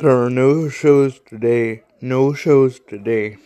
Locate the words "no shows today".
0.30-1.82, 2.00-3.36